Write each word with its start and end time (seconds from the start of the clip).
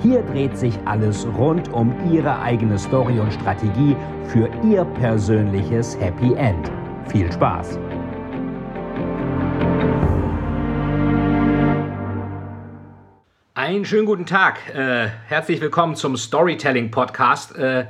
Hier 0.00 0.22
dreht 0.22 0.56
sich 0.56 0.74
alles 0.84 1.26
rund 1.26 1.72
um 1.72 1.92
Ihre 2.12 2.40
eigene 2.40 2.78
Story 2.78 3.18
und 3.18 3.32
Strategie 3.32 3.96
für 4.28 4.48
Ihr 4.64 4.84
persönliches 4.84 5.98
Happy 5.98 6.34
End. 6.34 6.70
Viel 7.08 7.32
Spaß! 7.32 7.80
Einen 13.54 13.84
schönen 13.84 14.06
guten 14.06 14.24
Tag. 14.24 14.72
Äh, 14.72 15.08
herzlich 15.26 15.60
willkommen 15.60 15.96
zum 15.96 16.16
Storytelling 16.16 16.92
Podcast. 16.92 17.56
Äh, 17.56 17.86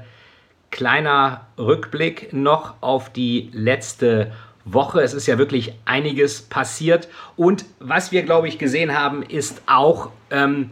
kleiner 0.70 1.46
Rückblick 1.58 2.32
noch 2.32 2.76
auf 2.80 3.12
die 3.12 3.50
letzte 3.52 4.32
Woche. 4.64 5.02
Es 5.02 5.12
ist 5.12 5.26
ja 5.26 5.36
wirklich 5.36 5.74
einiges 5.84 6.40
passiert. 6.40 7.08
Und 7.36 7.66
was 7.80 8.12
wir, 8.12 8.22
glaube 8.22 8.48
ich, 8.48 8.58
gesehen 8.58 8.98
haben, 8.98 9.22
ist 9.22 9.60
auch, 9.66 10.10
ähm, 10.30 10.70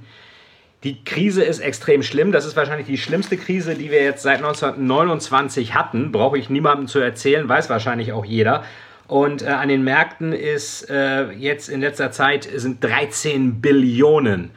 die 0.85 1.05
Krise 1.05 1.43
ist 1.43 1.61
extrem 1.61 2.03
schlimm. 2.03 2.33
Das 2.33 2.45
ist 2.45 2.57
wahrscheinlich 2.57 2.87
die 2.87 2.99
schlimmste 2.99 3.37
Krise, 3.37 3.75
die 3.75 3.91
wir 3.91 4.03
jetzt 4.03 4.23
seit 4.23 4.37
1929 4.37 5.75
hatten. 5.75 6.13
Brauche 6.13 6.39
ich 6.39 6.51
niemandem 6.51 6.87
zu 6.87 6.99
erzählen, 6.99 7.49
weiß 7.49 7.71
wahrscheinlich 7.71 8.13
auch 8.13 8.25
jeder. 8.25 8.65
Und 9.09 9.43
äh, 9.43 9.47
an 9.47 9.69
den 9.69 9.85
Märkten 9.85 10.33
ist 10.33 10.91
äh, 10.91 11.31
jetzt 11.33 11.69
in 11.69 11.81
letzter 11.81 12.11
Zeit 12.11 12.49
sind 12.55 12.83
13 12.83 13.61
Billionen 13.61 14.51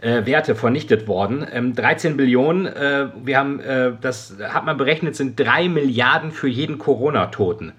äh, 0.00 0.24
Werte 0.24 0.54
vernichtet 0.54 1.08
worden. 1.08 1.46
Ähm, 1.52 1.74
13 1.74 2.16
Billionen, 2.16 2.66
äh, 2.66 3.08
wir 3.22 3.38
haben, 3.38 3.60
äh, 3.60 3.92
das 4.00 4.36
hat 4.40 4.64
man 4.64 4.76
berechnet, 4.76 5.16
sind 5.16 5.38
3 5.38 5.68
Milliarden 5.68 6.30
für 6.30 6.48
jeden 6.48 6.78
Corona-Toten. 6.78 7.72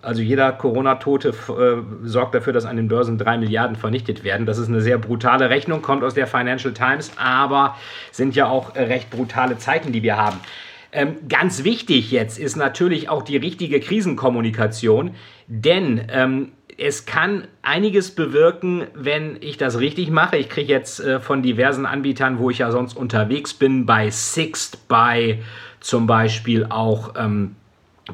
Also 0.00 0.22
jeder 0.22 0.52
Corona-Tote 0.52 1.30
äh, 1.30 2.06
sorgt 2.06 2.34
dafür, 2.34 2.52
dass 2.52 2.66
an 2.66 2.76
den 2.76 2.86
Börsen 2.86 3.18
3 3.18 3.38
Milliarden 3.38 3.76
vernichtet 3.76 4.22
werden. 4.22 4.46
Das 4.46 4.58
ist 4.58 4.68
eine 4.68 4.80
sehr 4.80 4.96
brutale 4.96 5.50
Rechnung, 5.50 5.82
kommt 5.82 6.04
aus 6.04 6.14
der 6.14 6.28
Financial 6.28 6.72
Times, 6.72 7.10
aber 7.16 7.76
sind 8.12 8.36
ja 8.36 8.48
auch 8.48 8.76
recht 8.76 9.10
brutale 9.10 9.58
Zeiten, 9.58 9.90
die 9.90 10.04
wir 10.04 10.16
haben. 10.16 10.38
Ähm, 10.92 11.16
ganz 11.28 11.64
wichtig 11.64 12.12
jetzt 12.12 12.38
ist 12.38 12.56
natürlich 12.56 13.08
auch 13.08 13.22
die 13.22 13.36
richtige 13.36 13.80
Krisenkommunikation, 13.80 15.16
denn 15.48 16.02
ähm, 16.10 16.52
es 16.78 17.04
kann 17.04 17.48
einiges 17.60 18.12
bewirken, 18.12 18.86
wenn 18.94 19.36
ich 19.40 19.58
das 19.58 19.80
richtig 19.80 20.10
mache. 20.10 20.36
Ich 20.36 20.48
kriege 20.48 20.72
jetzt 20.72 21.00
äh, 21.00 21.18
von 21.18 21.42
diversen 21.42 21.86
Anbietern, 21.86 22.38
wo 22.38 22.50
ich 22.50 22.58
ja 22.58 22.70
sonst 22.70 22.96
unterwegs 22.96 23.52
bin, 23.52 23.84
bei 23.84 24.10
Sixt, 24.10 24.86
bei 24.86 25.40
zum 25.80 26.06
Beispiel 26.06 26.66
auch 26.66 27.14
ähm, 27.16 27.56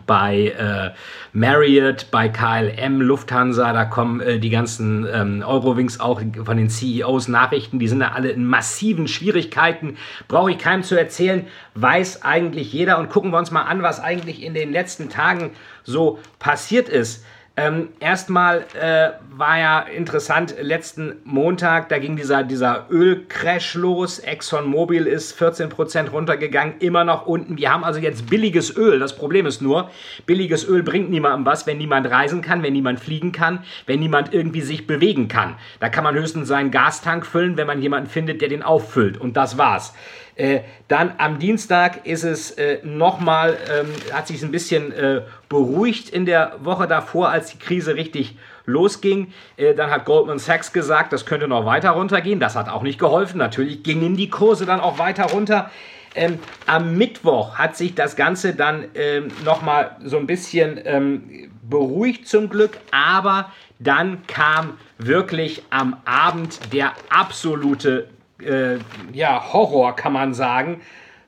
bei 0.06 0.48
äh, 0.48 0.90
Marriott, 1.32 2.08
bei 2.10 2.28
KLM, 2.28 3.00
Lufthansa, 3.00 3.72
da 3.72 3.84
kommen 3.84 4.20
äh, 4.20 4.38
die 4.38 4.50
ganzen 4.50 5.06
ähm, 5.12 5.42
Eurowings 5.46 6.00
auch 6.00 6.20
von 6.44 6.56
den 6.56 6.68
CEOs 6.68 7.28
Nachrichten, 7.28 7.78
die 7.78 7.88
sind 7.88 8.00
da 8.00 8.08
alle 8.08 8.30
in 8.30 8.44
massiven 8.46 9.08
Schwierigkeiten, 9.08 9.96
brauche 10.28 10.50
ich 10.50 10.58
keinem 10.58 10.82
zu 10.82 10.98
erzählen, 10.98 11.46
weiß 11.74 12.22
eigentlich 12.22 12.72
jeder 12.72 12.98
und 12.98 13.10
gucken 13.10 13.30
wir 13.30 13.38
uns 13.38 13.50
mal 13.50 13.62
an, 13.62 13.82
was 13.82 14.00
eigentlich 14.00 14.42
in 14.42 14.54
den 14.54 14.72
letzten 14.72 15.08
Tagen 15.08 15.50
so 15.84 16.18
passiert 16.38 16.88
ist. 16.88 17.24
Ähm, 17.56 17.90
erstmal 18.00 18.64
äh, 18.74 19.10
war 19.30 19.58
ja 19.58 19.80
interessant, 19.82 20.56
letzten 20.60 21.20
Montag, 21.22 21.88
da 21.88 21.98
ging 21.98 22.16
dieser, 22.16 22.42
dieser 22.42 22.90
Ölcrash 22.90 23.74
los. 23.74 24.18
ExxonMobil 24.18 25.06
ist 25.06 25.40
14% 25.40 26.10
runtergegangen, 26.10 26.74
immer 26.80 27.04
noch 27.04 27.26
unten. 27.26 27.56
Wir 27.56 27.72
haben 27.72 27.84
also 27.84 28.00
jetzt 28.00 28.28
billiges 28.28 28.76
Öl. 28.76 28.98
Das 28.98 29.14
Problem 29.14 29.46
ist 29.46 29.62
nur, 29.62 29.88
billiges 30.26 30.66
Öl 30.66 30.82
bringt 30.82 31.10
niemandem 31.10 31.46
was, 31.46 31.64
wenn 31.64 31.78
niemand 31.78 32.10
reisen 32.10 32.42
kann, 32.42 32.64
wenn 32.64 32.72
niemand 32.72 32.98
fliegen 32.98 33.30
kann, 33.30 33.62
wenn 33.86 34.00
niemand 34.00 34.34
irgendwie 34.34 34.62
sich 34.62 34.88
bewegen 34.88 35.28
kann. 35.28 35.54
Da 35.78 35.88
kann 35.88 36.02
man 36.02 36.16
höchstens 36.16 36.48
seinen 36.48 36.72
Gastank 36.72 37.24
füllen, 37.24 37.56
wenn 37.56 37.68
man 37.68 37.80
jemanden 37.80 38.10
findet, 38.10 38.42
der 38.42 38.48
den 38.48 38.64
auffüllt. 38.64 39.16
Und 39.16 39.36
das 39.36 39.58
war's. 39.58 39.94
Äh, 40.36 40.60
dann 40.88 41.12
am 41.18 41.38
Dienstag 41.38 42.06
ist 42.06 42.24
es 42.24 42.52
äh, 42.52 42.78
nochmal, 42.82 43.56
ähm, 43.72 43.88
hat 44.12 44.26
sich 44.26 44.42
ein 44.42 44.50
bisschen 44.50 44.92
äh, 44.92 45.22
beruhigt 45.48 46.08
in 46.08 46.26
der 46.26 46.56
Woche 46.60 46.88
davor, 46.88 47.28
als 47.28 47.52
die 47.52 47.58
Krise 47.58 47.94
richtig 47.94 48.36
losging. 48.66 49.32
Äh, 49.56 49.74
dann 49.74 49.90
hat 49.90 50.04
Goldman 50.04 50.38
Sachs 50.38 50.72
gesagt, 50.72 51.12
das 51.12 51.26
könnte 51.26 51.46
noch 51.46 51.66
weiter 51.66 51.90
runtergehen. 51.90 52.40
Das 52.40 52.56
hat 52.56 52.68
auch 52.68 52.82
nicht 52.82 52.98
geholfen. 52.98 53.38
Natürlich 53.38 53.82
gingen 53.82 54.16
die 54.16 54.30
Kurse 54.30 54.66
dann 54.66 54.80
auch 54.80 54.98
weiter 54.98 55.24
runter. 55.24 55.70
Ähm, 56.16 56.38
am 56.66 56.96
Mittwoch 56.96 57.56
hat 57.56 57.76
sich 57.76 57.94
das 57.94 58.14
Ganze 58.14 58.54
dann 58.54 58.84
ähm, 58.94 59.28
nochmal 59.44 59.96
so 60.04 60.16
ein 60.16 60.26
bisschen 60.26 60.80
ähm, 60.84 61.50
beruhigt 61.68 62.28
zum 62.28 62.48
Glück, 62.48 62.78
aber 62.92 63.52
dann 63.80 64.24
kam 64.26 64.78
wirklich 64.98 65.62
am 65.70 65.96
Abend 66.04 66.72
der 66.72 66.92
absolute 67.08 68.08
äh, 68.46 68.78
ja, 69.12 69.52
Horror, 69.52 69.96
kann 69.96 70.12
man 70.12 70.34
sagen. 70.34 70.80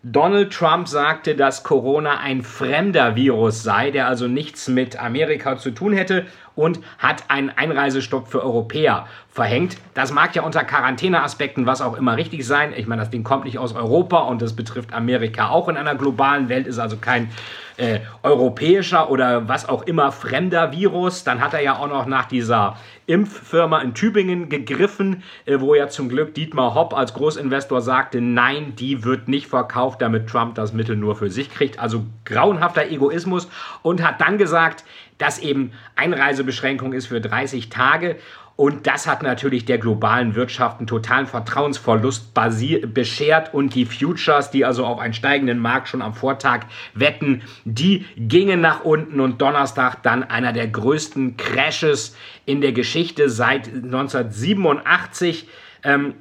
Donald 0.02 0.52
Trump 0.52 0.86
sagte, 0.86 1.34
dass 1.34 1.64
Corona 1.64 2.18
ein 2.20 2.42
fremder 2.42 3.16
Virus 3.16 3.64
sei, 3.64 3.90
der 3.90 4.06
also 4.06 4.28
nichts 4.28 4.68
mit 4.68 5.02
Amerika 5.02 5.56
zu 5.58 5.72
tun 5.72 5.92
hätte 5.92 6.26
und 6.54 6.78
hat 6.98 7.24
einen 7.28 7.50
Einreisestopp 7.50 8.28
für 8.28 8.42
Europäer 8.42 9.06
verhängt. 9.28 9.76
Das 9.94 10.12
mag 10.12 10.36
ja 10.36 10.42
unter 10.42 10.62
Quarantäneaspekten 10.62 11.66
was 11.66 11.82
auch 11.82 11.96
immer 11.96 12.16
richtig 12.16 12.46
sein. 12.46 12.72
Ich 12.76 12.86
meine, 12.86 13.02
das 13.02 13.10
Ding 13.10 13.24
kommt 13.24 13.46
nicht 13.46 13.58
aus 13.58 13.74
Europa 13.74 14.20
und 14.20 14.42
das 14.42 14.54
betrifft 14.54 14.92
Amerika 14.94 15.48
auch 15.48 15.68
in 15.68 15.76
einer 15.76 15.96
globalen 15.96 16.48
Welt, 16.48 16.68
ist 16.68 16.78
also 16.78 16.96
kein 16.98 17.30
äh, 17.76 17.98
europäischer 18.22 19.10
oder 19.10 19.48
was 19.48 19.68
auch 19.68 19.82
immer 19.82 20.12
fremder 20.12 20.72
Virus. 20.72 21.24
Dann 21.24 21.40
hat 21.40 21.52
er 21.52 21.62
ja 21.62 21.76
auch 21.76 21.88
noch 21.88 22.06
nach 22.06 22.26
dieser 22.26 22.76
Impffirma 23.06 23.80
in 23.80 23.94
Tübingen 23.94 24.48
gegriffen, 24.48 25.22
äh, 25.44 25.60
wo 25.60 25.74
ja 25.74 25.88
zum 25.88 26.08
Glück 26.08 26.34
Dietmar 26.34 26.74
Hopp 26.74 26.94
als 26.94 27.14
Großinvestor 27.14 27.80
sagte, 27.80 28.20
nein, 28.20 28.74
die 28.76 29.04
wird 29.04 29.28
nicht 29.28 29.46
verkauft, 29.46 30.02
damit 30.02 30.28
Trump 30.28 30.56
das 30.56 30.72
Mittel 30.72 30.96
nur 30.96 31.16
für 31.16 31.30
sich 31.30 31.50
kriegt. 31.50 31.78
Also 31.78 32.04
grauenhafter 32.24 32.90
Egoismus 32.90 33.48
und 33.82 34.02
hat 34.02 34.20
dann 34.20 34.38
gesagt, 34.38 34.84
dass 35.18 35.38
eben 35.38 35.72
Einreisebeschränkung 35.94 36.92
ist 36.92 37.06
für 37.06 37.20
30 37.20 37.70
Tage 37.70 38.16
und 38.56 38.86
das 38.86 39.06
hat 39.06 39.22
natürlich 39.22 39.66
der 39.66 39.76
globalen 39.76 40.34
Wirtschaft 40.34 40.78
einen 40.78 40.86
totalen 40.86 41.26
Vertrauensverlust 41.26 42.32
beschert. 42.32 43.52
Und 43.52 43.74
die 43.74 43.84
Futures, 43.84 44.50
die 44.50 44.64
also 44.64 44.86
auf 44.86 44.98
einen 44.98 45.12
steigenden 45.12 45.58
Markt 45.58 45.88
schon 45.88 46.00
am 46.00 46.14
Vortag 46.14 46.60
wetten, 46.94 47.42
die 47.66 48.06
gingen 48.16 48.62
nach 48.62 48.82
unten. 48.82 49.20
Und 49.20 49.42
Donnerstag 49.42 50.02
dann 50.02 50.24
einer 50.24 50.54
der 50.54 50.68
größten 50.68 51.36
Crashes 51.36 52.16
in 52.46 52.62
der 52.62 52.72
Geschichte 52.72 53.28
seit 53.28 53.68
1987. 53.68 55.48
Ähm, 55.84 56.14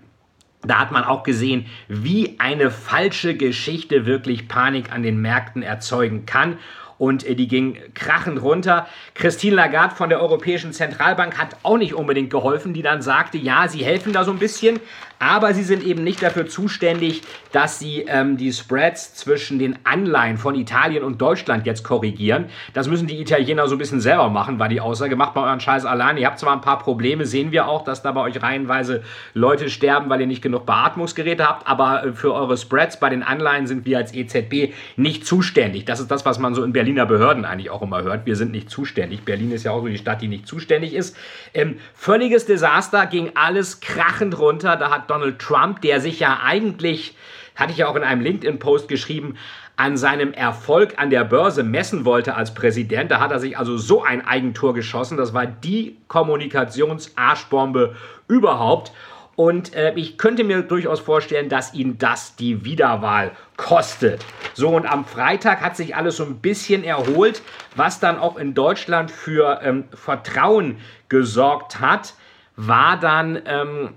da 0.61 0.79
hat 0.79 0.91
man 0.91 1.05
auch 1.05 1.23
gesehen, 1.23 1.67
wie 1.87 2.35
eine 2.39 2.69
falsche 2.69 3.37
Geschichte 3.37 4.05
wirklich 4.05 4.49
Panik 4.49 4.91
an 4.91 5.03
den 5.03 5.21
Märkten 5.21 5.61
erzeugen 5.61 6.25
kann 6.25 6.57
und 6.97 7.25
äh, 7.25 7.35
die 7.35 7.47
ging 7.47 7.77
krachend 7.93 8.41
runter. 8.41 8.87
Christine 9.13 9.55
Lagarde 9.55 9.95
von 9.95 10.09
der 10.09 10.21
Europäischen 10.21 10.73
Zentralbank 10.73 11.37
hat 11.37 11.57
auch 11.63 11.77
nicht 11.77 11.93
unbedingt 11.93 12.29
geholfen, 12.29 12.73
die 12.73 12.81
dann 12.81 13.01
sagte, 13.01 13.37
ja, 13.37 13.67
sie 13.67 13.83
helfen 13.83 14.13
da 14.13 14.23
so 14.23 14.31
ein 14.31 14.39
bisschen, 14.39 14.79
aber 15.19 15.53
sie 15.53 15.63
sind 15.63 15.83
eben 15.83 16.03
nicht 16.03 16.21
dafür 16.21 16.47
zuständig, 16.47 17.21
dass 17.51 17.79
sie 17.79 18.05
ähm, 18.07 18.37
die 18.37 18.51
Spreads 18.51 19.15
zwischen 19.15 19.59
den 19.59 19.79
Anleihen 19.83 20.37
von 20.37 20.55
Italien 20.55 21.03
und 21.03 21.21
Deutschland 21.21 21.65
jetzt 21.65 21.83
korrigieren. 21.83 22.45
Das 22.73 22.87
müssen 22.87 23.07
die 23.07 23.19
Italiener 23.19 23.67
so 23.67 23.75
ein 23.75 23.77
bisschen 23.77 24.01
selber 24.01 24.29
machen, 24.29 24.59
war 24.59 24.67
die 24.67 24.81
Aussage. 24.81 25.15
Macht 25.15 25.35
mal 25.35 25.47
euren 25.47 25.59
Scheiß 25.59 25.85
allein. 25.85 26.17
Ihr 26.17 26.27
habt 26.27 26.39
zwar 26.39 26.53
ein 26.53 26.61
paar 26.61 26.79
Probleme, 26.79 27.25
sehen 27.25 27.51
wir 27.51 27.67
auch, 27.67 27.83
dass 27.83 28.01
da 28.01 28.11
bei 28.11 28.21
euch 28.21 28.41
reihenweise 28.41 29.03
Leute 29.33 29.69
sterben, 29.69 30.09
weil 30.09 30.21
ihr 30.21 30.27
nicht 30.27 30.41
genug 30.41 30.65
Beatmungsgeräte 30.65 31.47
habt, 31.47 31.67
aber 31.67 32.05
äh, 32.05 32.13
für 32.13 32.33
eure 32.33 32.57
Spreads 32.57 32.99
bei 32.99 33.09
den 33.09 33.23
Anleihen 33.23 33.67
sind 33.67 33.85
wir 33.85 33.97
als 33.97 34.13
EZB 34.13 34.73
nicht 34.97 35.25
zuständig. 35.25 35.85
Das 35.85 35.99
ist 35.99 36.11
das, 36.11 36.25
was 36.25 36.39
man 36.39 36.55
so 36.55 36.63
in 36.63 36.73
Berliner 36.85 37.07
Behörden 37.07 37.45
eigentlich 37.45 37.71
auch 37.71 37.81
immer 37.81 38.03
hört. 38.03 38.27
Wir 38.27 38.35
sind 38.35 38.51
nicht 38.51 38.69
zuständig. 38.69 39.23
Berlin 39.23 39.51
ist 39.51 39.63
ja 39.63 39.71
auch 39.71 39.81
so 39.81 39.87
die 39.87 39.97
Stadt, 39.97 40.21
die 40.21 40.27
nicht 40.27 40.47
zuständig 40.47 40.93
ist. 40.93 41.17
Ähm, 41.55 41.79
völliges 41.95 42.45
Desaster, 42.45 43.07
ging 43.07 43.31
alles 43.33 43.79
krachend 43.79 44.37
runter. 44.37 44.75
Da 44.75 44.91
hat 44.91 45.09
Donald 45.09 45.39
Trump, 45.39 45.81
der 45.81 45.99
sich 45.99 46.19
ja 46.19 46.41
eigentlich, 46.43 47.15
hatte 47.55 47.71
ich 47.71 47.79
ja 47.79 47.87
auch 47.87 47.95
in 47.95 48.03
einem 48.03 48.21
LinkedIn-Post 48.21 48.87
geschrieben, 48.87 49.35
an 49.77 49.97
seinem 49.97 50.31
Erfolg 50.31 50.93
an 50.97 51.09
der 51.09 51.23
Börse 51.23 51.63
messen 51.63 52.05
wollte 52.05 52.35
als 52.35 52.53
Präsident. 52.53 53.09
Da 53.09 53.19
hat 53.19 53.31
er 53.31 53.39
sich 53.39 53.57
also 53.57 53.79
so 53.79 54.03
ein 54.03 54.23
Eigentor 54.23 54.75
geschossen. 54.75 55.17
Das 55.17 55.33
war 55.33 55.47
die 55.47 55.97
Kommunikationsarschbombe 56.07 57.95
überhaupt. 58.27 58.91
Und 59.35 59.75
äh, 59.75 59.93
ich 59.95 60.17
könnte 60.17 60.43
mir 60.43 60.61
durchaus 60.61 61.01
vorstellen, 61.01 61.49
dass 61.49 61.73
ihn 61.73 61.97
das 61.97 62.35
die 62.35 62.63
Wiederwahl 62.63 63.31
kostet. 63.57 64.23
So, 64.53 64.69
und 64.69 64.85
am 64.85 65.03
Freitag 65.03 65.61
hat 65.61 65.75
sich 65.75 65.95
alles 65.95 66.17
so 66.17 66.23
ein 66.23 66.37
bisschen 66.37 66.83
erholt, 66.83 67.41
was 67.75 67.99
dann 67.99 68.17
auch 68.17 68.37
in 68.37 68.53
Deutschland 68.53 69.11
für 69.11 69.59
ähm, 69.61 69.85
Vertrauen 69.93 70.77
gesorgt 71.09 71.81
hat, 71.81 72.13
war 72.55 72.97
dann 72.97 73.41
ähm, 73.45 73.89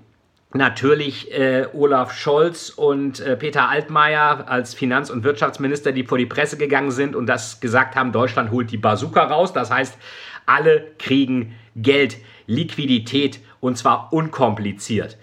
natürlich 0.53 1.31
äh, 1.31 1.67
Olaf 1.73 2.11
Scholz 2.11 2.69
und 2.69 3.21
äh, 3.21 3.37
Peter 3.37 3.69
Altmaier 3.69 4.45
als 4.49 4.73
Finanz- 4.73 5.09
und 5.09 5.23
Wirtschaftsminister, 5.23 5.91
die 5.91 6.03
vor 6.03 6.17
die 6.17 6.25
Presse 6.25 6.57
gegangen 6.57 6.91
sind 6.91 7.15
und 7.15 7.27
das 7.27 7.61
gesagt 7.61 7.95
haben, 7.95 8.11
Deutschland 8.11 8.51
holt 8.51 8.71
die 8.71 8.77
Bazooka 8.77 9.23
raus. 9.23 9.53
Das 9.53 9.71
heißt, 9.71 9.97
alle 10.45 10.87
kriegen 10.97 11.55
Geld, 11.75 12.17
Liquidität 12.47 13.39
und 13.59 13.77
zwar 13.77 14.11
unkompliziert. 14.11 15.17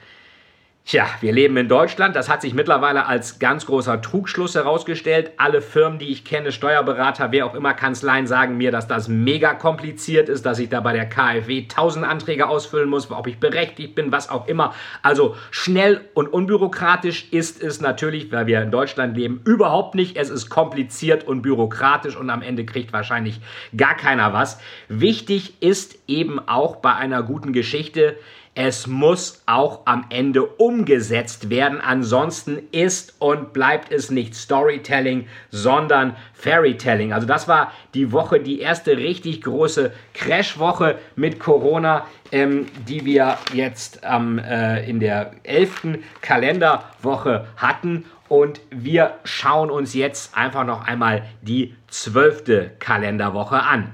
Tja, 0.88 1.08
wir 1.20 1.32
leben 1.32 1.56
in 1.56 1.66
Deutschland. 1.66 2.14
Das 2.14 2.28
hat 2.28 2.42
sich 2.42 2.54
mittlerweile 2.54 3.06
als 3.06 3.40
ganz 3.40 3.66
großer 3.66 4.00
Trugschluss 4.00 4.54
herausgestellt. 4.54 5.32
Alle 5.36 5.60
Firmen, 5.60 5.98
die 5.98 6.12
ich 6.12 6.24
kenne, 6.24 6.52
Steuerberater, 6.52 7.32
wer 7.32 7.46
auch 7.46 7.56
immer, 7.56 7.74
Kanzleien, 7.74 8.28
sagen 8.28 8.56
mir, 8.56 8.70
dass 8.70 8.86
das 8.86 9.08
mega 9.08 9.54
kompliziert 9.54 10.28
ist, 10.28 10.46
dass 10.46 10.60
ich 10.60 10.68
da 10.68 10.78
bei 10.80 10.92
der 10.92 11.08
KfW 11.08 11.66
tausend 11.66 12.06
Anträge 12.06 12.48
ausfüllen 12.48 12.88
muss, 12.88 13.10
ob 13.10 13.26
ich 13.26 13.40
berechtigt 13.40 13.96
bin, 13.96 14.12
was 14.12 14.30
auch 14.30 14.46
immer. 14.46 14.74
Also 15.02 15.34
schnell 15.50 16.02
und 16.14 16.28
unbürokratisch 16.28 17.32
ist 17.32 17.60
es 17.60 17.80
natürlich, 17.80 18.30
weil 18.30 18.46
wir 18.46 18.62
in 18.62 18.70
Deutschland 18.70 19.16
leben, 19.16 19.40
überhaupt 19.44 19.96
nicht. 19.96 20.16
Es 20.16 20.30
ist 20.30 20.50
kompliziert 20.50 21.24
und 21.24 21.42
bürokratisch 21.42 22.14
und 22.14 22.30
am 22.30 22.42
Ende 22.42 22.64
kriegt 22.64 22.92
wahrscheinlich 22.92 23.40
gar 23.76 23.96
keiner 23.96 24.32
was. 24.32 24.60
Wichtig 24.86 25.60
ist 25.60 25.98
eben 26.06 26.38
auch 26.48 26.76
bei 26.76 26.94
einer 26.94 27.24
guten 27.24 27.52
Geschichte, 27.52 28.14
es 28.56 28.86
muss 28.86 29.42
auch 29.44 29.82
am 29.84 30.06
Ende 30.08 30.42
umgesetzt 30.42 31.50
werden. 31.50 31.78
Ansonsten 31.78 32.58
ist 32.72 33.14
und 33.18 33.52
bleibt 33.52 33.92
es 33.92 34.10
nicht 34.10 34.34
Storytelling, 34.34 35.28
sondern 35.50 36.16
Fairytelling. 36.32 37.12
Also 37.12 37.26
das 37.26 37.48
war 37.48 37.70
die 37.92 38.12
Woche, 38.12 38.40
die 38.40 38.60
erste 38.60 38.96
richtig 38.96 39.42
große 39.42 39.92
Crash-Woche 40.14 40.98
mit 41.16 41.38
Corona, 41.38 42.06
ähm, 42.32 42.66
die 42.88 43.04
wir 43.04 43.36
jetzt 43.52 44.00
ähm, 44.02 44.38
äh, 44.38 44.88
in 44.88 45.00
der 45.00 45.32
elften 45.42 46.02
Kalenderwoche 46.22 47.46
hatten. 47.58 48.06
Und 48.28 48.62
wir 48.70 49.18
schauen 49.24 49.70
uns 49.70 49.92
jetzt 49.92 50.34
einfach 50.34 50.64
noch 50.64 50.86
einmal 50.86 51.24
die 51.42 51.74
zwölfte 51.88 52.72
Kalenderwoche 52.78 53.62
an. 53.62 53.92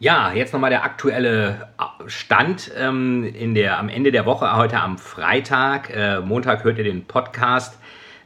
Ja, 0.00 0.32
jetzt 0.32 0.52
nochmal 0.52 0.70
der 0.70 0.84
aktuelle 0.84 1.66
äh, 1.76 2.08
Stand 2.08 2.70
ähm, 2.78 3.24
in 3.24 3.56
der, 3.56 3.80
am 3.80 3.88
Ende 3.88 4.12
der 4.12 4.26
Woche, 4.26 4.54
heute 4.54 4.78
am 4.78 4.96
Freitag. 4.96 5.90
Äh, 5.90 6.20
Montag 6.20 6.62
hört 6.62 6.78
ihr 6.78 6.84
den 6.84 7.04
Podcast. 7.04 7.76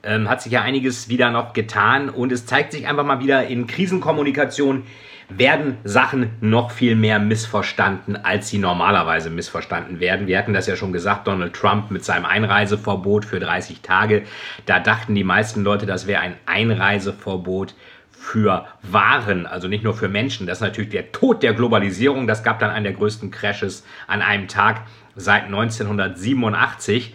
Ähm, 0.02 0.28
hat 0.28 0.42
sich 0.42 0.52
ja 0.52 0.60
einiges 0.60 1.08
wieder 1.08 1.30
noch 1.30 1.54
getan 1.54 2.10
und 2.10 2.30
es 2.30 2.44
zeigt 2.44 2.72
sich 2.72 2.86
einfach 2.86 3.06
mal 3.06 3.20
wieder 3.20 3.46
in 3.46 3.66
Krisenkommunikation 3.66 4.82
werden 5.30 5.78
Sachen 5.82 6.32
noch 6.42 6.72
viel 6.72 6.94
mehr 6.94 7.18
missverstanden, 7.18 8.16
als 8.16 8.50
sie 8.50 8.58
normalerweise 8.58 9.30
missverstanden 9.30 9.98
werden. 9.98 10.26
Wir 10.26 10.38
hatten 10.38 10.52
das 10.52 10.66
ja 10.66 10.76
schon 10.76 10.92
gesagt, 10.92 11.26
Donald 11.26 11.54
Trump 11.54 11.90
mit 11.90 12.04
seinem 12.04 12.26
Einreiseverbot 12.26 13.24
für 13.24 13.40
30 13.40 13.80
Tage. 13.80 14.24
Da 14.66 14.78
dachten 14.78 15.14
die 15.14 15.24
meisten 15.24 15.62
Leute, 15.62 15.86
das 15.86 16.06
wäre 16.06 16.20
ein 16.20 16.34
Einreiseverbot 16.44 17.74
für 18.22 18.66
Waren, 18.82 19.46
also 19.46 19.66
nicht 19.66 19.82
nur 19.82 19.94
für 19.94 20.08
Menschen. 20.08 20.46
Das 20.46 20.58
ist 20.58 20.62
natürlich 20.62 20.90
der 20.90 21.10
Tod 21.10 21.42
der 21.42 21.54
Globalisierung. 21.54 22.28
Das 22.28 22.44
gab 22.44 22.60
dann 22.60 22.70
einen 22.70 22.84
der 22.84 22.92
größten 22.92 23.32
Crashes 23.32 23.84
an 24.06 24.22
einem 24.22 24.46
Tag 24.46 24.82
seit 25.16 25.46
1987. 25.46 27.14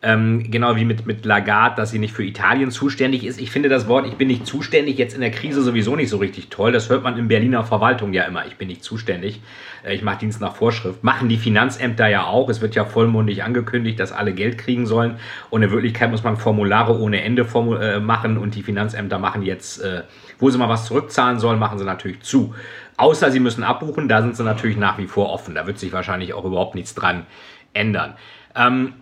Ähm, 0.00 0.48
genau 0.48 0.76
wie 0.76 0.84
mit, 0.84 1.06
mit 1.06 1.24
Lagarde, 1.24 1.74
dass 1.74 1.90
sie 1.90 1.98
nicht 1.98 2.14
für 2.14 2.22
Italien 2.24 2.70
zuständig 2.70 3.24
ist. 3.24 3.40
Ich 3.40 3.50
finde 3.50 3.68
das 3.68 3.88
Wort, 3.88 4.06
ich 4.06 4.14
bin 4.14 4.28
nicht 4.28 4.46
zuständig, 4.46 4.96
jetzt 4.96 5.12
in 5.12 5.20
der 5.20 5.32
Krise 5.32 5.60
sowieso 5.60 5.96
nicht 5.96 6.08
so 6.08 6.18
richtig 6.18 6.50
toll. 6.50 6.70
Das 6.70 6.88
hört 6.88 7.02
man 7.02 7.18
in 7.18 7.26
Berliner 7.26 7.64
Verwaltung 7.64 8.12
ja 8.12 8.22
immer. 8.22 8.46
Ich 8.46 8.56
bin 8.56 8.68
nicht 8.68 8.84
zuständig. 8.84 9.40
Äh, 9.84 9.96
ich 9.96 10.02
mache 10.02 10.18
Dienst 10.18 10.40
nach 10.40 10.54
Vorschrift. 10.54 11.02
Machen 11.02 11.28
die 11.28 11.36
Finanzämter 11.36 12.06
ja 12.06 12.26
auch. 12.26 12.48
Es 12.48 12.60
wird 12.60 12.76
ja 12.76 12.84
vollmundig 12.84 13.42
angekündigt, 13.42 13.98
dass 13.98 14.12
alle 14.12 14.32
Geld 14.34 14.56
kriegen 14.56 14.86
sollen. 14.86 15.16
Und 15.50 15.64
in 15.64 15.72
Wirklichkeit 15.72 16.12
muss 16.12 16.22
man 16.22 16.36
Formulare 16.36 16.96
ohne 16.96 17.22
Ende 17.22 17.42
äh, 17.42 17.98
machen. 17.98 18.38
Und 18.38 18.54
die 18.54 18.62
Finanzämter 18.62 19.18
machen 19.18 19.42
jetzt, 19.42 19.82
äh, 19.82 20.02
wo 20.38 20.48
sie 20.48 20.58
mal 20.58 20.68
was 20.68 20.84
zurückzahlen 20.84 21.40
sollen, 21.40 21.58
machen 21.58 21.76
sie 21.76 21.84
natürlich 21.84 22.20
zu. 22.20 22.54
Außer 22.98 23.32
sie 23.32 23.40
müssen 23.40 23.64
abbuchen. 23.64 24.06
Da 24.06 24.22
sind 24.22 24.36
sie 24.36 24.44
natürlich 24.44 24.76
nach 24.76 24.96
wie 24.98 25.08
vor 25.08 25.30
offen. 25.30 25.56
Da 25.56 25.66
wird 25.66 25.80
sich 25.80 25.92
wahrscheinlich 25.92 26.34
auch 26.34 26.44
überhaupt 26.44 26.76
nichts 26.76 26.94
dran 26.94 27.26
ändern. 27.72 28.14
Ähm, 28.54 28.94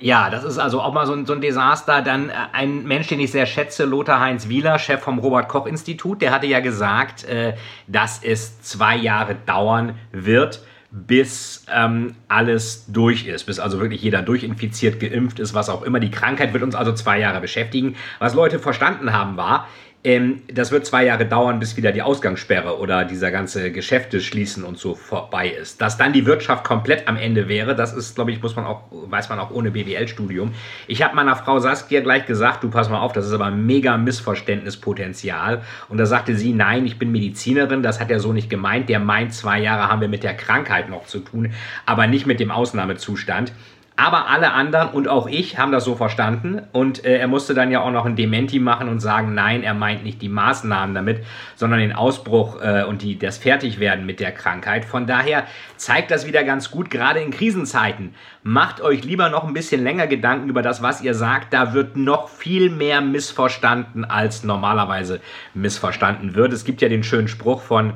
ja, 0.00 0.30
das 0.30 0.44
ist 0.44 0.58
also 0.58 0.80
auch 0.80 0.92
mal 0.92 1.06
so 1.06 1.12
ein, 1.12 1.26
so 1.26 1.32
ein, 1.32 1.40
Desaster. 1.40 2.02
Dann 2.02 2.30
äh, 2.30 2.34
ein 2.52 2.84
Mensch, 2.84 3.08
den 3.08 3.20
ich 3.20 3.30
sehr 3.30 3.46
schätze, 3.46 3.84
Lothar 3.84 4.20
Heinz 4.20 4.48
Wieler, 4.48 4.78
Chef 4.78 5.00
vom 5.00 5.18
Robert-Koch-Institut, 5.18 6.22
der 6.22 6.32
hatte 6.32 6.46
ja 6.46 6.60
gesagt, 6.60 7.24
äh, 7.24 7.54
dass 7.86 8.22
es 8.22 8.60
zwei 8.62 8.96
Jahre 8.96 9.36
dauern 9.46 9.94
wird, 10.12 10.62
bis 10.90 11.66
ähm, 11.72 12.14
alles 12.28 12.86
durch 12.86 13.26
ist, 13.26 13.44
bis 13.44 13.58
also 13.58 13.80
wirklich 13.80 14.02
jeder 14.02 14.22
durchinfiziert, 14.22 15.00
geimpft 15.00 15.40
ist, 15.40 15.52
was 15.52 15.68
auch 15.68 15.82
immer. 15.82 15.98
Die 15.98 16.10
Krankheit 16.10 16.52
wird 16.52 16.62
uns 16.62 16.76
also 16.76 16.92
zwei 16.92 17.18
Jahre 17.18 17.40
beschäftigen. 17.40 17.96
Was 18.20 18.34
Leute 18.34 18.60
verstanden 18.60 19.12
haben 19.12 19.36
war, 19.36 19.66
ähm, 20.04 20.42
das 20.52 20.70
wird 20.70 20.84
zwei 20.84 21.06
Jahre 21.06 21.24
dauern, 21.24 21.58
bis 21.58 21.78
wieder 21.78 21.90
die 21.90 22.02
Ausgangssperre 22.02 22.78
oder 22.78 23.06
dieser 23.06 23.30
ganze 23.30 23.72
Geschäfte 23.72 24.20
schließen 24.20 24.62
und 24.62 24.78
so 24.78 24.94
vorbei 24.94 25.48
ist. 25.48 25.80
Dass 25.80 25.96
dann 25.96 26.12
die 26.12 26.26
Wirtschaft 26.26 26.62
komplett 26.62 27.08
am 27.08 27.16
Ende 27.16 27.48
wäre, 27.48 27.74
das 27.74 27.94
ist, 27.94 28.14
glaube 28.14 28.30
ich, 28.30 28.42
muss 28.42 28.54
man 28.54 28.66
auch, 28.66 28.82
weiß 28.90 29.30
man 29.30 29.38
auch 29.38 29.50
ohne 29.50 29.70
BWL-Studium. 29.70 30.52
Ich 30.88 31.02
habe 31.02 31.16
meiner 31.16 31.34
Frau 31.36 31.58
Saskia 31.58 32.02
gleich 32.02 32.26
gesagt, 32.26 32.62
du 32.62 32.68
pass 32.68 32.90
mal 32.90 33.00
auf, 33.00 33.14
das 33.14 33.26
ist 33.26 33.32
aber 33.32 33.50
mega 33.50 33.96
Missverständnispotenzial. 33.96 35.62
Und 35.88 35.96
da 35.96 36.04
sagte 36.04 36.36
sie, 36.36 36.52
nein, 36.52 36.84
ich 36.84 36.98
bin 36.98 37.10
Medizinerin, 37.10 37.82
das 37.82 37.98
hat 37.98 38.10
er 38.10 38.20
so 38.20 38.34
nicht 38.34 38.50
gemeint. 38.50 38.90
Der 38.90 39.00
meint, 39.00 39.32
zwei 39.32 39.58
Jahre 39.60 39.88
haben 39.88 40.02
wir 40.02 40.08
mit 40.08 40.22
der 40.22 40.34
Krankheit 40.34 40.90
noch 40.90 41.06
zu 41.06 41.20
tun, 41.20 41.54
aber 41.86 42.06
nicht 42.06 42.26
mit 42.26 42.40
dem 42.40 42.50
Ausnahmezustand. 42.50 43.52
Aber 43.96 44.28
alle 44.28 44.52
anderen 44.52 44.88
und 44.88 45.06
auch 45.06 45.28
ich 45.28 45.56
haben 45.56 45.70
das 45.70 45.84
so 45.84 45.94
verstanden 45.94 46.62
und 46.72 47.04
äh, 47.04 47.18
er 47.18 47.28
musste 47.28 47.54
dann 47.54 47.70
ja 47.70 47.80
auch 47.80 47.92
noch 47.92 48.06
ein 48.06 48.16
Dementi 48.16 48.58
machen 48.58 48.88
und 48.88 48.98
sagen, 48.98 49.34
nein, 49.34 49.62
er 49.62 49.74
meint 49.74 50.02
nicht 50.02 50.20
die 50.20 50.28
Maßnahmen 50.28 50.96
damit, 50.96 51.24
sondern 51.54 51.78
den 51.78 51.92
Ausbruch 51.92 52.60
äh, 52.60 52.82
und 52.82 53.02
die, 53.02 53.16
das 53.16 53.38
Fertigwerden 53.38 54.04
mit 54.04 54.18
der 54.18 54.32
Krankheit. 54.32 54.84
Von 54.84 55.06
daher 55.06 55.46
zeigt 55.76 56.10
das 56.10 56.26
wieder 56.26 56.42
ganz 56.42 56.72
gut, 56.72 56.90
gerade 56.90 57.20
in 57.20 57.30
Krisenzeiten. 57.30 58.16
Macht 58.42 58.80
euch 58.80 59.04
lieber 59.04 59.28
noch 59.28 59.44
ein 59.44 59.54
bisschen 59.54 59.84
länger 59.84 60.08
Gedanken 60.08 60.48
über 60.48 60.62
das, 60.62 60.82
was 60.82 61.00
ihr 61.00 61.14
sagt. 61.14 61.52
Da 61.52 61.72
wird 61.72 61.96
noch 61.96 62.28
viel 62.28 62.70
mehr 62.70 63.00
missverstanden, 63.00 64.04
als 64.04 64.42
normalerweise 64.42 65.20
missverstanden 65.54 66.34
wird. 66.34 66.52
Es 66.52 66.64
gibt 66.64 66.82
ja 66.82 66.88
den 66.88 67.04
schönen 67.04 67.28
Spruch 67.28 67.62
von 67.62 67.92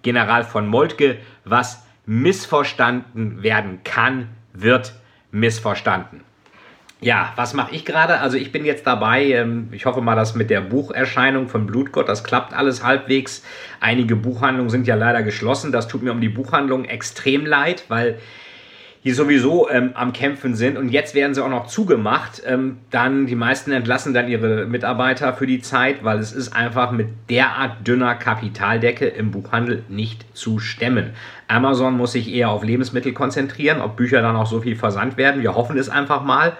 General 0.00 0.42
von 0.42 0.66
Moltke, 0.66 1.18
was 1.44 1.84
missverstanden 2.06 3.42
werden 3.42 3.80
kann, 3.84 4.28
wird 4.54 4.94
missverstanden. 5.34 6.20
Ja, 7.00 7.32
was 7.36 7.52
mache 7.52 7.74
ich 7.74 7.84
gerade? 7.84 8.20
Also 8.20 8.38
ich 8.38 8.50
bin 8.50 8.64
jetzt 8.64 8.86
dabei, 8.86 9.24
ähm, 9.24 9.68
ich 9.72 9.84
hoffe 9.84 10.00
mal, 10.00 10.14
dass 10.14 10.34
mit 10.34 10.48
der 10.48 10.62
Bucherscheinung 10.62 11.48
von 11.48 11.66
Blutgott, 11.66 12.08
das 12.08 12.24
klappt 12.24 12.54
alles 12.54 12.82
halbwegs. 12.82 13.42
Einige 13.80 14.16
Buchhandlungen 14.16 14.70
sind 14.70 14.86
ja 14.86 14.94
leider 14.94 15.22
geschlossen. 15.22 15.72
Das 15.72 15.88
tut 15.88 16.02
mir 16.02 16.12
um 16.12 16.20
die 16.20 16.30
Buchhandlung 16.30 16.86
extrem 16.86 17.44
leid, 17.44 17.84
weil 17.88 18.20
die 19.04 19.12
sowieso 19.12 19.68
ähm, 19.68 19.90
am 19.94 20.14
Kämpfen 20.14 20.54
sind 20.54 20.78
und 20.78 20.88
jetzt 20.88 21.14
werden 21.14 21.34
sie 21.34 21.44
auch 21.44 21.50
noch 21.50 21.66
zugemacht. 21.66 22.42
Ähm, 22.46 22.78
dann 22.90 23.26
die 23.26 23.34
meisten 23.34 23.70
entlassen 23.70 24.14
dann 24.14 24.28
ihre 24.28 24.64
Mitarbeiter 24.64 25.34
für 25.34 25.46
die 25.46 25.60
Zeit, 25.60 26.02
weil 26.02 26.18
es 26.18 26.32
ist 26.32 26.56
einfach 26.56 26.90
mit 26.90 27.08
derart 27.28 27.86
dünner 27.86 28.14
Kapitaldecke 28.14 29.06
im 29.06 29.30
Buchhandel 29.30 29.84
nicht 29.90 30.24
zu 30.34 30.58
stemmen. 30.58 31.10
Amazon 31.48 31.98
muss 31.98 32.12
sich 32.12 32.32
eher 32.32 32.48
auf 32.48 32.64
Lebensmittel 32.64 33.12
konzentrieren, 33.12 33.82
ob 33.82 33.96
Bücher 33.96 34.22
dann 34.22 34.36
auch 34.36 34.46
so 34.46 34.62
viel 34.62 34.74
versandt 34.74 35.18
werden. 35.18 35.42
Wir 35.42 35.54
hoffen 35.54 35.76
es 35.76 35.90
einfach 35.90 36.24
mal. 36.24 36.56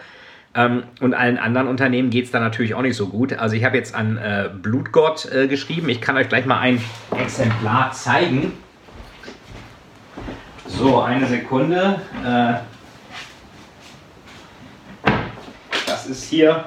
Ähm, 0.54 0.82
und 1.00 1.14
allen 1.14 1.38
anderen 1.38 1.66
Unternehmen 1.66 2.10
geht 2.10 2.26
es 2.26 2.30
da 2.30 2.40
natürlich 2.40 2.74
auch 2.74 2.82
nicht 2.82 2.96
so 2.96 3.08
gut. 3.08 3.32
Also 3.32 3.56
ich 3.56 3.64
habe 3.64 3.78
jetzt 3.78 3.94
an 3.94 4.18
äh, 4.18 4.50
Blutgott 4.54 5.32
äh, 5.32 5.48
geschrieben. 5.48 5.88
Ich 5.88 6.02
kann 6.02 6.16
euch 6.18 6.28
gleich 6.28 6.44
mal 6.44 6.60
ein 6.60 6.80
Exemplar 7.18 7.92
zeigen. 7.92 8.52
So, 10.78 11.00
eine 11.00 11.26
Sekunde. 11.26 12.00
Äh, 12.24 12.54
das 15.86 16.06
ist 16.06 16.24
hier 16.24 16.64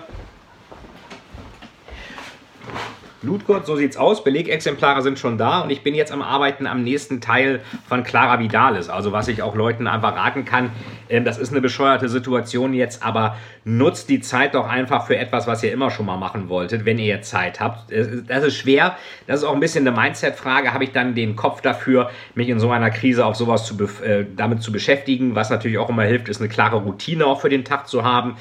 Blutgurt, 3.27 3.65
so 3.65 3.75
sieht's 3.75 3.98
aus. 3.98 4.24
Belegexemplare 4.24 5.01
sind 5.01 5.19
schon 5.19 5.38
da 5.38 5.60
und 5.60 5.69
ich 5.69 5.84
bin 5.84 5.93
jetzt 5.96 6.13
am 6.13 6.22
Arbeiten 6.22 6.65
am 6.65 6.81
nächsten 6.81 7.19
Teil 7.19 7.60
von 7.86 8.03
Clara 8.03 8.39
Vidalis. 8.39 8.88
Also 8.88 9.12
was 9.12 9.27
ich 9.27 9.41
auch 9.41 9.53
Leuten 9.53 9.86
einfach 9.86 10.15
raten 10.15 10.46
kann, 10.46 10.72
ähm, 11.10 11.25
das 11.25 11.38
ist 11.38 11.51
eine 11.51 11.60
bescheuerte 11.60 12.07
Situation 12.07 12.74
jetzt, 12.74 13.03
aber 13.03 13.36
nutzt 13.65 14.10
die 14.10 14.22
Zeit 14.22 14.55
doch 14.55 14.65
einfach 14.65 15.05
für 15.07 15.17
etwas, 15.17 15.46
was 15.46 15.62
ihr 15.62 15.74
immer 15.74 15.91
schon 15.91 16.05
mal 16.05 16.15
machen 16.15 16.48
wolltet, 16.48 16.86
wenn 16.86 16.98
ihr 17.00 17.22
Zeit 17.22 17.60
habt. 17.60 17.91
Das 17.91 18.46
ist 18.46 18.55
schwer, 18.55 18.96
das 19.27 19.41
ist 19.41 19.46
auch 19.46 19.53
ein 19.53 19.60
bisschen 19.60 19.86
eine 19.86 19.96
Mindset-Frage. 19.96 20.74
Habe 20.74 20.86
ich 20.86 20.93
dann 20.93 21.13
den 21.13 21.36
Kopf 21.36 21.60
dafür, 21.60 22.10
mich 22.34 22.48
in 22.48 22.62
so 22.62 22.72
einer 22.72 22.91
Krise 22.91 23.25
auf 23.25 23.36
sowas 23.36 23.65
zu, 23.65 23.75
äh, 24.03 24.25
damit 24.38 24.62
zu 24.62 24.72
beschäftigen? 24.72 25.36
Was 25.36 25.50
natürlich 25.50 25.77
auch 25.79 25.89
immer 25.89 26.03
hilft, 26.03 26.29
ist 26.29 26.39
eine 26.39 26.48
klare 26.50 26.77
Routine 26.77 27.25
auch 27.25 27.41
für 27.41 27.50
den 27.50 27.65
Tag 27.65 27.89
zu 27.89 28.05
haben. 28.05 28.38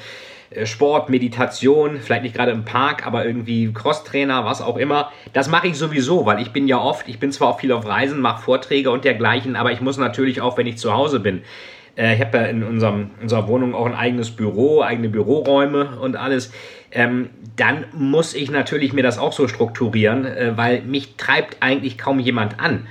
Äh, 0.49 0.65
Sport, 0.65 1.09
Meditation, 1.09 1.99
vielleicht 1.99 2.23
nicht 2.23 2.35
gerade 2.35 2.51
im 2.51 2.65
Park, 2.65 3.05
aber 3.05 3.25
irgendwie 3.25 3.71
Crosstrainer, 3.73 4.45
was 4.45 4.61
auch 4.61 4.77
immer. 4.77 5.11
Das 5.33 5.49
mache 5.49 5.67
ich 5.67 5.77
sowieso, 5.77 6.25
weil 6.25 6.41
ich 6.41 6.51
bin 6.51 6.67
ja 6.67 6.79
oft, 6.79 7.07
ich 7.07 7.19
bin 7.19 7.31
zwar 7.31 7.49
auch 7.49 7.59
viel 7.59 7.71
auf 7.71 7.85
Reisen, 7.85 8.21
mache 8.21 8.41
Vorträge 8.41 8.91
und 8.91 9.03
dergleichen, 9.03 9.55
aber 9.55 9.71
ich 9.71 9.81
muss 9.81 9.97
natürlich 9.97 10.41
auch, 10.41 10.57
wenn 10.57 10.67
ich 10.67 10.77
zu 10.77 10.93
Hause 10.93 11.19
bin, 11.19 11.43
äh, 11.97 12.15
ich 12.15 12.21
habe 12.21 12.37
ja 12.37 12.43
in 12.45 12.63
unserem, 12.63 13.11
unserer 13.21 13.47
Wohnung 13.47 13.75
auch 13.75 13.85
ein 13.85 13.95
eigenes 13.95 14.31
Büro, 14.31 14.81
eigene 14.81 15.09
Büroräume 15.09 15.99
und 15.99 16.15
alles. 16.15 16.51
Ähm, 16.91 17.29
dann 17.57 17.85
muss 17.93 18.33
ich 18.33 18.49
natürlich 18.49 18.93
mir 18.93 19.03
das 19.03 19.17
auch 19.17 19.33
so 19.33 19.47
strukturieren, 19.47 20.25
äh, 20.25 20.55
weil 20.55 20.81
mich 20.83 21.15
treibt 21.17 21.57
eigentlich 21.59 21.97
kaum 21.97 22.19
jemand 22.19 22.59
an. 22.59 22.87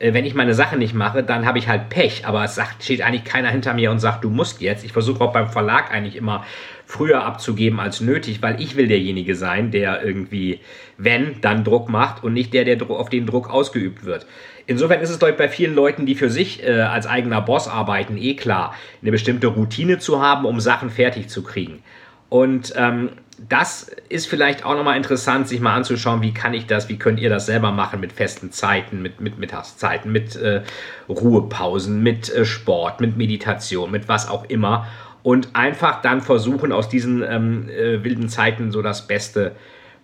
Äh, 0.00 0.14
wenn 0.14 0.24
ich 0.24 0.34
meine 0.34 0.54
Sache 0.54 0.76
nicht 0.76 0.94
mache, 0.94 1.22
dann 1.22 1.46
habe 1.46 1.58
ich 1.58 1.68
halt 1.68 1.88
Pech. 1.88 2.26
Aber 2.26 2.42
es 2.42 2.56
sagt, 2.56 2.82
steht 2.82 3.02
eigentlich 3.02 3.24
keiner 3.24 3.50
hinter 3.50 3.74
mir 3.74 3.92
und 3.92 4.00
sagt, 4.00 4.24
du 4.24 4.30
musst 4.30 4.60
jetzt. 4.60 4.84
Ich 4.84 4.92
versuche 4.92 5.22
auch 5.22 5.32
beim 5.32 5.48
Verlag 5.48 5.92
eigentlich 5.92 6.16
immer 6.16 6.44
früher 6.86 7.24
abzugeben 7.24 7.78
als 7.78 8.00
nötig, 8.00 8.42
weil 8.42 8.60
ich 8.60 8.74
will 8.74 8.88
derjenige 8.88 9.36
sein, 9.36 9.70
der 9.70 10.02
irgendwie, 10.02 10.58
wenn, 10.98 11.40
dann 11.40 11.62
Druck 11.62 11.88
macht 11.88 12.24
und 12.24 12.32
nicht 12.32 12.52
der, 12.52 12.64
der 12.64 12.90
auf 12.90 13.08
den 13.08 13.26
Druck 13.26 13.48
ausgeübt 13.48 14.04
wird. 14.04 14.26
Insofern 14.66 15.00
ist 15.00 15.10
es 15.10 15.18
bei 15.18 15.48
vielen 15.48 15.74
Leuten, 15.74 16.04
die 16.04 16.16
für 16.16 16.30
sich 16.30 16.64
äh, 16.64 16.80
als 16.80 17.06
eigener 17.06 17.40
Boss 17.42 17.68
arbeiten, 17.68 18.16
eh 18.16 18.34
klar, 18.34 18.74
eine 19.02 19.12
bestimmte 19.12 19.46
Routine 19.48 19.98
zu 19.98 20.20
haben, 20.20 20.44
um 20.44 20.58
Sachen 20.60 20.90
fertig 20.90 21.28
zu 21.28 21.42
kriegen. 21.42 21.82
Und 22.28 22.72
ähm, 22.76 23.10
das 23.48 23.90
ist 24.08 24.26
vielleicht 24.26 24.64
auch 24.64 24.74
nochmal 24.74 24.96
interessant, 24.96 25.48
sich 25.48 25.60
mal 25.60 25.74
anzuschauen, 25.74 26.20
wie 26.20 26.34
kann 26.34 26.52
ich 26.52 26.66
das, 26.66 26.88
wie 26.88 26.98
könnt 26.98 27.18
ihr 27.20 27.30
das 27.30 27.46
selber 27.46 27.72
machen 27.72 28.00
mit 28.00 28.12
festen 28.12 28.52
Zeiten, 28.52 29.00
mit, 29.00 29.20
mit 29.20 29.38
Mittagszeiten, 29.38 30.12
mit 30.12 30.36
äh, 30.36 30.62
Ruhepausen, 31.08 32.02
mit 32.02 32.32
äh, 32.34 32.44
Sport, 32.44 33.00
mit 33.00 33.16
Meditation, 33.16 33.90
mit 33.90 34.08
was 34.08 34.28
auch 34.28 34.44
immer 34.44 34.86
und 35.22 35.54
einfach 35.54 36.02
dann 36.02 36.20
versuchen, 36.20 36.72
aus 36.72 36.88
diesen 36.88 37.22
ähm, 37.22 37.68
äh, 37.68 38.04
wilden 38.04 38.28
Zeiten 38.28 38.72
so 38.72 38.82
das 38.82 39.06
Beste 39.06 39.52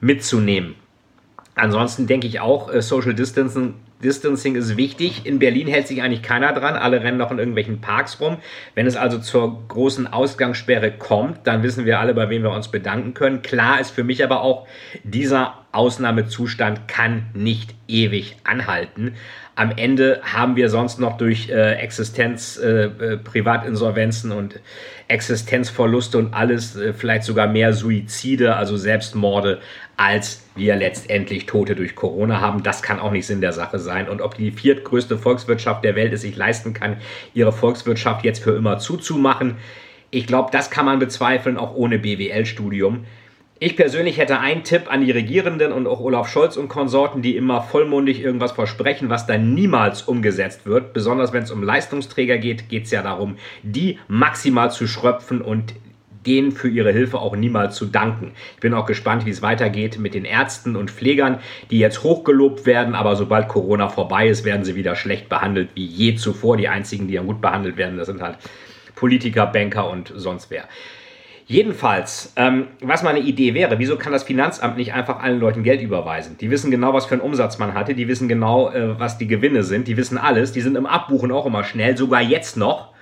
mitzunehmen. 0.00 0.75
Ansonsten 1.55 2.07
denke 2.07 2.26
ich 2.26 2.40
auch, 2.40 2.73
äh, 2.73 2.83
Social 2.83 3.14
Distancing, 3.14 3.75
Distancing 4.02 4.56
ist 4.56 4.76
wichtig. 4.76 5.24
In 5.24 5.38
Berlin 5.38 5.66
hält 5.66 5.88
sich 5.88 6.02
eigentlich 6.02 6.22
keiner 6.22 6.52
dran. 6.52 6.74
Alle 6.74 7.02
rennen 7.02 7.18
noch 7.18 7.30
in 7.30 7.38
irgendwelchen 7.38 7.80
Parks 7.80 8.20
rum. 8.20 8.38
Wenn 8.74 8.86
es 8.86 8.96
also 8.96 9.18
zur 9.18 9.66
großen 9.68 10.06
Ausgangssperre 10.06 10.92
kommt, 10.92 11.46
dann 11.46 11.62
wissen 11.62 11.86
wir 11.86 11.98
alle, 11.98 12.14
bei 12.14 12.28
wem 12.28 12.42
wir 12.42 12.50
uns 12.50 12.70
bedanken 12.70 13.14
können. 13.14 13.42
Klar 13.42 13.80
ist 13.80 13.90
für 13.90 14.04
mich 14.04 14.22
aber 14.22 14.42
auch, 14.42 14.66
dieser 15.02 15.65
Ausnahmezustand 15.76 16.88
kann 16.88 17.26
nicht 17.35 17.75
ewig 17.87 18.37
anhalten. 18.45 19.14
Am 19.54 19.73
Ende 19.75 20.21
haben 20.23 20.56
wir 20.56 20.68
sonst 20.68 20.99
noch 21.00 21.16
durch 21.16 21.49
äh, 21.49 21.75
Existenz, 21.76 22.59
äh, 22.59 22.85
äh, 22.85 23.16
Privatinsolvenzen 23.16 24.33
und 24.33 24.61
Existenzverluste 25.09 26.18
und 26.18 26.35
alles 26.35 26.76
äh, 26.76 26.92
vielleicht 26.92 27.25
sogar 27.25 27.47
mehr 27.47 27.73
Suizide, 27.73 28.56
also 28.56 28.76
Selbstmorde, 28.76 29.61
als 29.97 30.45
wir 30.56 30.76
letztendlich 30.76 31.47
Tote 31.47 31.75
durch 31.75 31.95
Corona 31.95 32.40
haben. 32.40 32.62
Das 32.62 32.83
kann 32.83 32.99
auch 32.99 33.12
nicht 33.12 33.26
Sinn 33.26 33.40
der 33.40 33.52
Sache 33.52 33.78
sein. 33.78 34.09
Und 34.09 34.21
ob 34.21 34.37
die 34.37 34.50
viertgrößte 34.50 35.16
Volkswirtschaft 35.16 35.85
der 35.85 35.95
Welt 35.95 36.12
es 36.12 36.23
sich 36.23 36.37
leisten 36.37 36.75
kann, 36.75 36.99
ihre 37.33 37.52
Volkswirtschaft 37.52 38.25
jetzt 38.25 38.42
für 38.42 38.56
immer 38.56 38.78
zuzumachen, 38.78 39.56
ich 40.11 40.26
glaube, 40.26 40.50
das 40.52 40.71
kann 40.71 40.87
man 40.87 40.99
bezweifeln, 40.99 41.56
auch 41.56 41.75
ohne 41.75 41.99
BWL-Studium. 41.99 43.04
Ich 43.58 43.75
persönlich 43.75 44.18
hätte 44.18 44.38
einen 44.38 44.64
Tipp 44.64 44.92
an 44.92 45.02
die 45.02 45.10
Regierenden 45.10 45.72
und 45.72 45.86
auch 45.86 46.00
Olaf 46.00 46.28
Scholz 46.28 46.58
und 46.58 46.68
Konsorten, 46.68 47.22
die 47.22 47.36
immer 47.36 47.62
vollmundig 47.62 48.20
irgendwas 48.20 48.52
versprechen, 48.52 49.08
was 49.08 49.26
dann 49.26 49.54
niemals 49.54 50.02
umgesetzt 50.02 50.66
wird. 50.66 50.92
Besonders 50.92 51.32
wenn 51.32 51.44
es 51.44 51.50
um 51.50 51.62
Leistungsträger 51.62 52.36
geht, 52.36 52.68
geht 52.68 52.84
es 52.84 52.90
ja 52.90 53.00
darum, 53.00 53.38
die 53.62 53.98
maximal 54.08 54.70
zu 54.70 54.86
schröpfen 54.86 55.40
und 55.40 55.72
denen 56.26 56.52
für 56.52 56.68
ihre 56.68 56.92
Hilfe 56.92 57.18
auch 57.18 57.34
niemals 57.34 57.76
zu 57.76 57.86
danken. 57.86 58.32
Ich 58.56 58.60
bin 58.60 58.75
auch 58.75 58.84
gespannt, 58.84 59.25
wie 59.25 59.30
es 59.30 59.40
weitergeht 59.40 59.98
mit 59.98 60.12
den 60.12 60.26
Ärzten 60.26 60.76
und 60.76 60.90
Pflegern, 60.90 61.38
die 61.70 61.78
jetzt 61.78 62.02
hochgelobt 62.02 62.66
werden, 62.66 62.94
aber 62.94 63.16
sobald 63.16 63.48
Corona 63.48 63.88
vorbei 63.88 64.28
ist, 64.28 64.44
werden 64.44 64.66
sie 64.66 64.75
wieder 64.75 64.96
schlecht 64.96 65.30
behandelt 65.30 65.70
wie 65.75 65.86
je 65.86 66.16
zuvor. 66.16 66.58
Die 66.58 66.68
einzigen, 66.68 67.08
die 67.08 67.14
ja 67.14 67.22
gut 67.22 67.40
behandelt 67.40 67.78
werden, 67.78 67.96
das 67.96 68.08
sind 68.08 68.20
halt 68.20 68.36
Politiker, 68.96 69.46
Banker 69.46 69.88
und 69.88 70.12
sonst 70.14 70.50
wer. 70.50 70.68
Jedenfalls, 71.48 72.32
ähm, 72.34 72.66
was 72.80 73.04
meine 73.04 73.20
Idee 73.20 73.54
wäre, 73.54 73.78
wieso 73.78 73.96
kann 73.96 74.12
das 74.12 74.24
Finanzamt 74.24 74.76
nicht 74.76 74.94
einfach 74.94 75.22
allen 75.22 75.38
Leuten 75.38 75.62
Geld 75.62 75.80
überweisen? 75.80 76.36
Die 76.38 76.50
wissen 76.50 76.72
genau, 76.72 76.92
was 76.92 77.06
für 77.06 77.14
einen 77.14 77.20
Umsatz 77.20 77.58
man 77.58 77.74
hatte, 77.74 77.94
die 77.94 78.08
wissen 78.08 78.26
genau, 78.26 78.72
äh, 78.72 78.98
was 78.98 79.16
die 79.16 79.28
Gewinne 79.28 79.62
sind, 79.62 79.86
die 79.86 79.96
wissen 79.96 80.18
alles, 80.18 80.50
die 80.50 80.60
sind 80.60 80.76
im 80.76 80.86
Abbuchen 80.86 81.30
auch 81.30 81.46
immer 81.46 81.62
schnell, 81.62 81.96
sogar 81.96 82.20
jetzt 82.20 82.56
noch. 82.56 82.96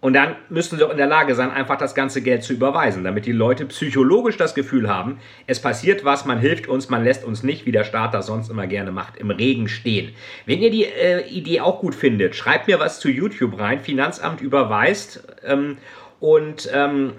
Und 0.00 0.12
dann 0.12 0.34
müssen 0.50 0.74
sie 0.74 0.80
doch 0.80 0.90
in 0.90 0.98
der 0.98 1.06
Lage 1.06 1.36
sein, 1.36 1.52
einfach 1.52 1.78
das 1.78 1.94
ganze 1.94 2.20
Geld 2.20 2.42
zu 2.42 2.52
überweisen, 2.52 3.04
damit 3.04 3.26
die 3.26 3.32
Leute 3.32 3.64
psychologisch 3.66 4.36
das 4.36 4.56
Gefühl 4.56 4.88
haben, 4.88 5.18
es 5.46 5.62
passiert 5.62 6.04
was, 6.04 6.26
man 6.26 6.40
hilft 6.40 6.66
uns, 6.66 6.90
man 6.90 7.04
lässt 7.04 7.24
uns 7.24 7.44
nicht, 7.44 7.64
wie 7.64 7.72
der 7.72 7.84
Staat 7.84 8.12
das 8.12 8.26
sonst 8.26 8.50
immer 8.50 8.66
gerne 8.66 8.90
macht, 8.90 9.16
im 9.16 9.30
Regen 9.30 9.68
stehen. 9.68 10.12
Wenn 10.46 10.60
ihr 10.60 10.70
die 10.70 10.84
äh, 10.84 11.26
Idee 11.28 11.60
auch 11.60 11.80
gut 11.80 11.94
findet, 11.94 12.34
schreibt 12.34 12.66
mir 12.66 12.80
was 12.80 12.98
zu 12.98 13.08
YouTube 13.08 13.58
rein, 13.58 13.80
Finanzamt 13.80 14.40
überweist 14.40 15.26
ähm, 15.46 15.78
und 16.20 16.68
ähm, 16.74 17.12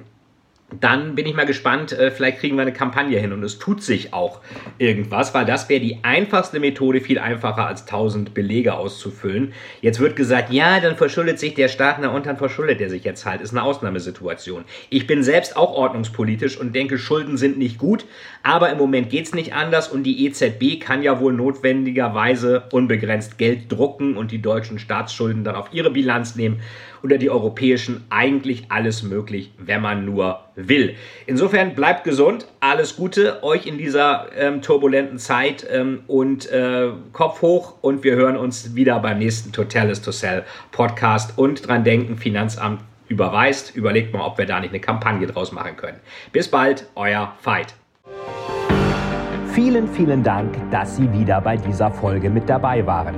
dann 0.79 1.15
bin 1.15 1.27
ich 1.27 1.35
mal 1.35 1.45
gespannt, 1.45 1.91
äh, 1.91 2.09
vielleicht 2.09 2.39
kriegen 2.39 2.55
wir 2.55 2.63
eine 2.63 2.73
Kampagne 2.73 3.19
hin 3.19 3.31
und 3.33 3.43
es 3.43 3.59
tut 3.59 3.83
sich 3.83 4.13
auch 4.13 4.41
irgendwas, 4.79 5.33
weil 5.33 5.45
das 5.45 5.69
wäre 5.69 5.79
die 5.79 5.99
einfachste 6.03 6.59
Methode, 6.59 7.01
viel 7.01 7.19
einfacher 7.19 7.67
als 7.67 7.85
1000 7.85 8.33
Belege 8.33 8.73
auszufüllen. 8.73 9.53
Jetzt 9.81 9.99
wird 9.99 10.15
gesagt, 10.15 10.51
ja, 10.51 10.79
dann 10.79 10.95
verschuldet 10.95 11.39
sich 11.39 11.53
der 11.53 11.67
Staat, 11.67 11.95
und 11.95 12.25
dann 12.25 12.37
verschuldet 12.37 12.81
er 12.81 12.89
sich 12.89 13.03
jetzt 13.03 13.25
halt. 13.25 13.41
Ist 13.41 13.51
eine 13.51 13.63
Ausnahmesituation. 13.63 14.65
Ich 14.89 15.07
bin 15.07 15.23
selbst 15.23 15.55
auch 15.55 15.71
ordnungspolitisch 15.71 16.57
und 16.57 16.75
denke, 16.75 16.97
Schulden 16.97 17.37
sind 17.37 17.57
nicht 17.57 17.77
gut, 17.77 18.05
aber 18.43 18.71
im 18.71 18.77
Moment 18.77 19.09
geht 19.09 19.27
es 19.27 19.33
nicht 19.33 19.53
anders 19.53 19.87
und 19.87 20.03
die 20.03 20.25
EZB 20.25 20.79
kann 20.79 21.03
ja 21.03 21.19
wohl 21.19 21.33
notwendigerweise 21.33 22.63
unbegrenzt 22.71 23.37
Geld 23.37 23.71
drucken 23.71 24.17
und 24.17 24.31
die 24.31 24.41
deutschen 24.41 24.79
Staatsschulden 24.79 25.43
dann 25.43 25.55
auf 25.55 25.69
ihre 25.71 25.91
Bilanz 25.91 26.35
nehmen 26.35 26.59
oder 27.05 27.19
die 27.19 27.29
europäischen 27.29 28.03
eigentlich 28.09 28.65
alles 28.69 29.03
möglich, 29.03 29.51
wenn 29.59 29.79
man 29.79 30.05
nur 30.05 30.39
will. 30.55 30.95
Insofern 31.27 31.75
bleibt 31.75 32.03
gesund, 32.03 32.47
alles 32.61 32.95
Gute 32.95 33.43
euch 33.43 33.67
in 33.67 33.77
dieser 33.77 34.29
ähm, 34.35 34.63
turbulenten 34.63 35.19
Zeit 35.19 35.67
ähm, 35.69 35.99
und 36.07 36.51
äh, 36.51 36.89
Kopf 37.13 37.43
hoch 37.43 37.75
und 37.81 38.03
wir 38.03 38.15
hören 38.15 38.37
uns 38.37 38.73
wieder 38.73 38.99
beim 38.99 39.19
nächsten 39.19 39.51
Total 39.51 39.91
is 39.91 40.01
to 40.01 40.11
Sell 40.11 40.43
Podcast 40.71 41.37
und 41.37 41.67
dran 41.67 41.83
denken, 41.83 42.17
Finanzamt 42.17 42.81
überweist, 43.07 43.75
überlegt 43.75 44.11
mal, 44.11 44.25
ob 44.25 44.39
wir 44.39 44.47
da 44.47 44.59
nicht 44.59 44.71
eine 44.71 44.79
Kampagne 44.79 45.27
draus 45.27 45.51
machen 45.51 45.77
können. 45.77 45.99
Bis 46.31 46.47
bald, 46.47 46.87
euer 46.95 47.35
Veit. 47.43 47.75
Vielen, 49.53 49.87
vielen 49.87 50.23
Dank, 50.23 50.55
dass 50.71 50.97
Sie 50.97 51.11
wieder 51.13 51.39
bei 51.39 51.55
dieser 51.55 51.91
Folge 51.91 52.31
mit 52.31 52.49
dabei 52.49 52.83
waren. 52.87 53.13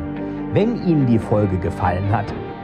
Wenn 0.52 0.86
Ihnen 0.86 1.08
die 1.08 1.20
Folge 1.20 1.58
gefallen 1.58 2.12
hat, 2.12 2.34